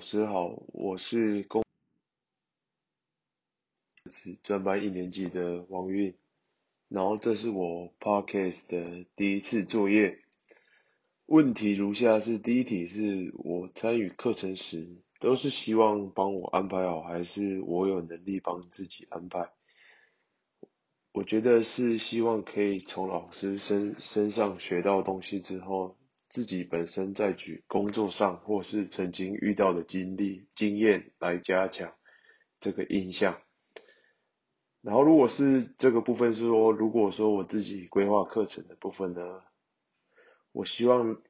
[0.00, 1.62] 老师好，我是公
[4.42, 6.14] 专班一年级的王韵，
[6.88, 10.18] 然后这是我 podcast 的第一次作业。
[11.26, 19.52] 问题如下：是第一题是我参与课程时，都是希望帮我安排好，还是我有能力帮自己安排？
[21.12, 25.99] 我觉得是希望可以从老师身身上学到东西之后。
[26.30, 31.92] 自己本身在举工作上或是曾经遇到的经历经验来加强
[32.60, 33.36] 这个印象。
[34.80, 39.42] 然后如果是这个部分是说，如果说我自己规划课程的部分呢，
[40.52, 41.20] 我希望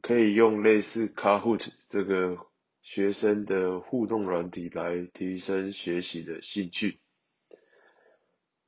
[0.00, 2.38] 可以用类似 Kahoot 这个
[2.82, 6.98] 学生的互动软体来提升学习的兴趣。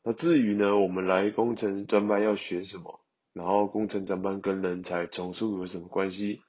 [0.03, 3.01] 那至于呢，我们来工程专班要学什么？
[3.33, 6.43] 然后工程专班跟人才重塑有什么关系？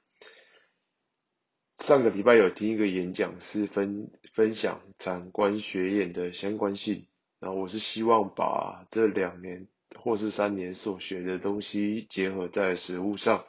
[1.78, 7.08] 上个礼拜有听一个演讲，是分分享长官学研的相关性。
[7.40, 13.46] 然后我是希望把这两年或是三年所学的东西结合在实物上。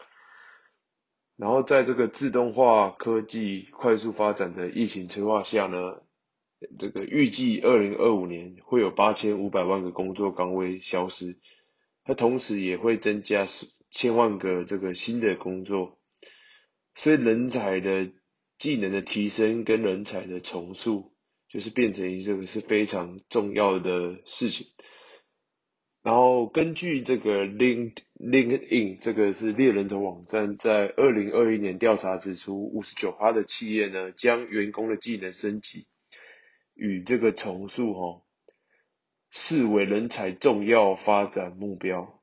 [1.36, 6.02] 然后在这个自动化科技快速发展的疫情催化下呢，
[6.78, 11.38] 这个预计二零二五年会有八千五百万个工作岗位消失。
[12.04, 13.46] 它同时也会增加
[13.90, 15.98] 千万个这个新的工作，
[16.94, 18.10] 所以人才的
[18.58, 21.14] 技能的提升跟人才的重塑，
[21.48, 24.66] 就是变成这个是非常重要的事情。
[26.02, 35.86] 然后根据这个 Link LinkedIn 这个是猎人头网站，在二零二一年调查指出，五十九趴的企业呢，将员工的技能升级
[36.74, 38.22] 与这个重塑哈。
[39.34, 42.22] 视为人才重要发展目标，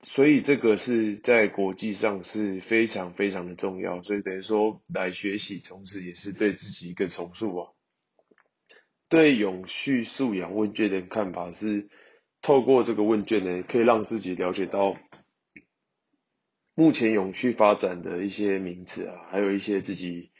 [0.00, 7.72] 所以这个是在国际上是非常非常的重要，所以等于说来学习，同时也是对自己一个重塑啊。
[9.08, 11.88] 对永续素养问卷的看法是，
[12.40, 14.96] 透过这个问卷呢，可以让自己了解到
[16.74, 20.30] 目前永续发展的一些名词啊，还有一些自己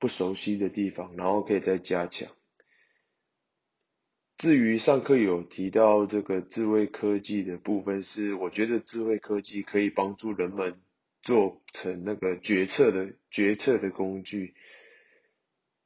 [0.00, 2.28] 不熟悉的地方，然后可以再加强。
[4.44, 10.82] 至于上课有提到这个智慧科技的部分，是我觉得智慧科技可以帮助人们
[11.22, 14.52] 做成那个决策的决策的工具。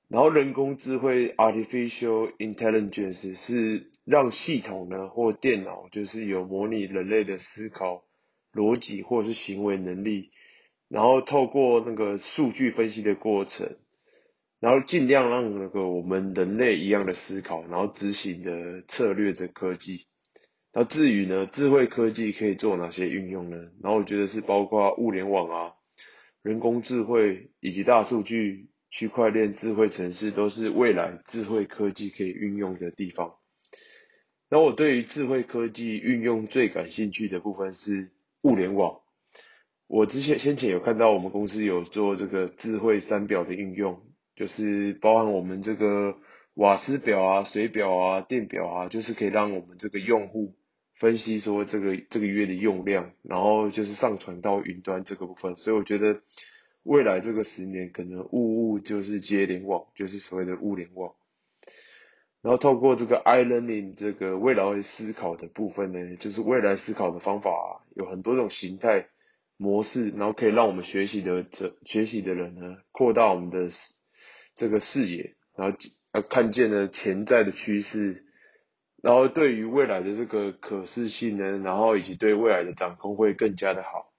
[0.08, 8.08] 然后人工智慧 （artificial intelligence） 是让系统呢或电脑就是有模拟人类的思考
[8.52, 10.32] 逻辑或者是行为能力，
[10.88, 13.76] 然后透过那个数据分析的过程。
[14.60, 20.06] 然后尽量让那个我们人类一样的思考，然后执行的策略的科技。
[20.72, 23.56] 那至于呢，智慧科技可以做哪些运用呢？
[23.82, 25.72] 然后我觉得是包括物联网啊、
[26.42, 33.34] 人工智慧以及大数据、区块链、智慧城市，都是未来智慧科技可以运用的地方。
[34.50, 38.10] 那我对于智慧科技运用最感兴趣的部分是
[38.42, 39.00] 物联网。
[39.86, 44.02] 我之前先前有看到我们公司有做这个智慧三表的应用。
[44.38, 46.16] 就是包含我们这个
[46.54, 50.54] 瓦斯表啊、水表啊、电表啊，就是可以让我们这个用户
[50.94, 55.56] 分析说这个这个月的用量，然后就是上传到云端这个部分。
[55.56, 56.22] 所以我觉得
[56.84, 61.14] 未来这个十年可能物物就是接联网，就是所谓的物联网。
[62.40, 67.50] 然后透过这个 i learning 这个未来思考的部分呢，就是未来思考的方法
[67.96, 69.08] 有很多种形态
[69.56, 73.68] 模式，然后可以让我们学习的这学习的人呢，扩大我们的。
[74.58, 75.78] 这个视野，然后
[76.10, 78.24] 呃看见了潜在的趋势，
[79.00, 84.12] 然后对于未来的这个可视性呢，然后以及对未来的掌控会更加的好。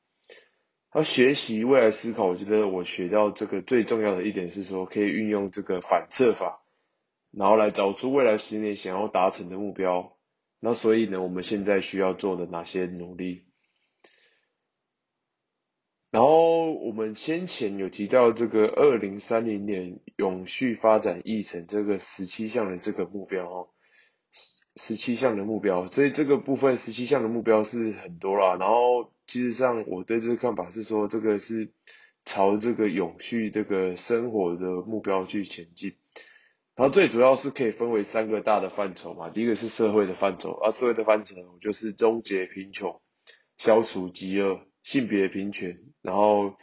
[0.95, 6.63] 要学习未来思考，我觉得我学到这个最重要的一点是说，可以运用这个反射法，
[7.31, 10.15] 然后来找出未来十年想要达成的目标。
[10.61, 13.48] 那所以呢，我们现在需要做的哪些努力？
[16.11, 23.67] 然后我们先前有提到这个二零三零年永续发展议程这个十七项的这个目标哦，
[24.75, 28.57] 十七项的目标，所以这个部分十七项的目标是很多啦。
[28.59, 31.73] 然后其实上我对这个看法是说，这个是
[32.25, 35.93] 朝这个永续这个生活的目标去前进。
[36.75, 42.99] 然后最主要是可以分为三个大的范畴嘛，第一个是社会的范畴，而社会的范畴就是终结贫穷、
[43.59, 44.61] 消除饥饿。
[44.83, 46.55] 性别平权，然后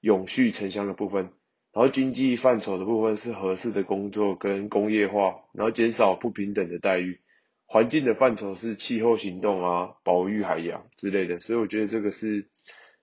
[0.00, 1.32] 永续城乡的部分，
[1.72, 7.20] 然后经济范畴的部分是合适的工作跟工业化，然后减少不平等的待遇，
[7.66, 12.48] 环境的范畴是气候行动啊，保育海洋之类的，所以我觉得这个是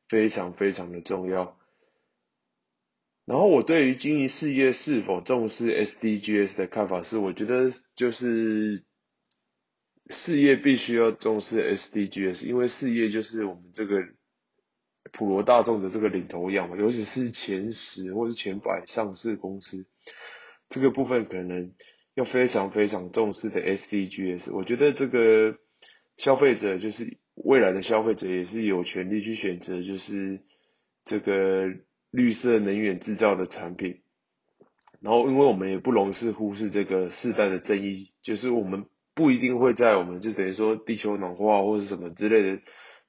[0.08, 1.60] 非常非常的重要。
[3.26, 8.84] 然后我对于经营事业是否重视 SDGs 的看法是，我觉得就是
[10.10, 14.04] 事业必须要重视 SDGs，因为事业就是我们这个
[15.12, 19.86] 普罗大众的这个领头羊嘛，尤其是前十或是前百上市公司，
[20.70, 21.74] 这个部分可能
[22.14, 24.54] 要非常非常重视的 SDGs。
[24.54, 25.58] 我觉得这个
[26.18, 30.42] 消费者就是未来的消费者也是有权利去选择，就是
[31.04, 31.70] 这个。
[32.16, 34.04] 绿色能源制造的产品，
[35.00, 38.86] 然后因为我们也不容是忽视这个世代的争议，就是我们
[39.16, 42.62] 不一定会在我们就等于说地球暖化或者什么之类的，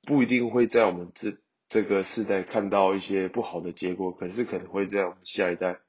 [0.05, 1.37] 不一定会在我们这
[1.75, 5.81] 这个世代看到一些不好的结果，可是可能会在我们下一代。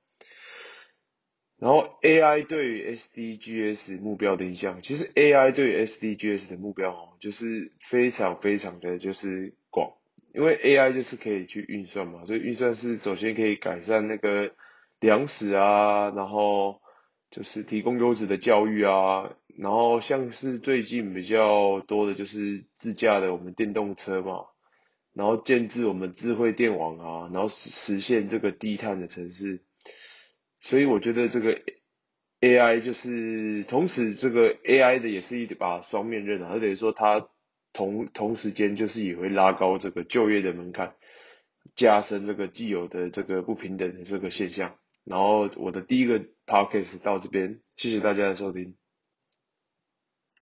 [1.59, 9.91] 然后 AI 对于 SDGs 目标的影响，其实 AI 对于 SDGs 的目标哦，就是非常非常的就是广。
[10.33, 14.55] 因为 AI 就是可以去运算嘛，所以运算是首先可以改善那个
[14.99, 16.81] 粮食啊，然后
[17.29, 24.45] 就是提供优质的教育啊，然后像是最近比较多的就是自驾的我们电动车嘛，
[25.15, 29.62] 然后建制我们智慧电网啊，然后实实现这个低碳的城市，
[30.59, 31.59] 所以我觉得这个
[32.41, 37.27] AI 就是同时这个 AI 的也是一把双面刃啊，它等于说它。
[37.77, 40.95] 同同时间就是也会拉高这个就业的门槛，
[41.75, 44.77] 加深这个既有的这个不平等的这个现象。
[45.03, 48.77] 然后我的第一个 podcast 到这边，谢谢大家的收听。